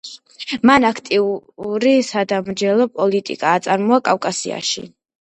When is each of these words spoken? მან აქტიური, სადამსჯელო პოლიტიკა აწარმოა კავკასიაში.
მან 0.69 0.87
აქტიური, 0.89 1.93
სადამსჯელო 2.09 2.91
პოლიტიკა 2.99 3.55
აწარმოა 3.61 4.05
კავკასიაში. 4.13 4.91